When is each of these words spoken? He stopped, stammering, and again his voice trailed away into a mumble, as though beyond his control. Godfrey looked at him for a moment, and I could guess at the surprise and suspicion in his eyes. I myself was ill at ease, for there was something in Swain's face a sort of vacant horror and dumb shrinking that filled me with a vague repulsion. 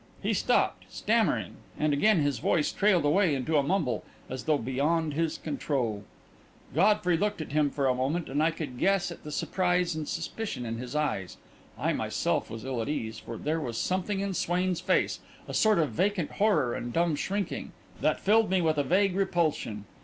He 0.23 0.33
stopped, 0.33 0.85
stammering, 0.89 1.57
and 1.77 1.93
again 1.93 2.21
his 2.23 2.39
voice 2.39 2.71
trailed 2.71 3.05
away 3.05 3.35
into 3.35 3.57
a 3.57 3.61
mumble, 3.61 4.03
as 4.31 4.45
though 4.45 4.57
beyond 4.57 5.13
his 5.13 5.37
control. 5.37 6.03
Godfrey 6.73 7.15
looked 7.15 7.39
at 7.39 7.51
him 7.51 7.69
for 7.69 7.87
a 7.87 7.93
moment, 7.93 8.27
and 8.27 8.41
I 8.41 8.49
could 8.49 8.79
guess 8.79 9.11
at 9.11 9.23
the 9.23 9.31
surprise 9.31 9.93
and 9.93 10.09
suspicion 10.09 10.65
in 10.65 10.79
his 10.79 10.95
eyes. 10.95 11.37
I 11.77 11.93
myself 11.93 12.49
was 12.49 12.65
ill 12.65 12.81
at 12.81 12.89
ease, 12.89 13.19
for 13.19 13.37
there 13.37 13.59
was 13.61 13.77
something 13.77 14.21
in 14.21 14.33
Swain's 14.33 14.81
face 14.81 15.19
a 15.47 15.53
sort 15.53 15.77
of 15.77 15.91
vacant 15.91 16.31
horror 16.31 16.73
and 16.73 16.91
dumb 16.91 17.15
shrinking 17.15 17.71
that 18.01 18.19
filled 18.19 18.49
me 18.49 18.59
with 18.59 18.79
a 18.79 18.83
vague 18.83 19.15
repulsion. 19.15 19.85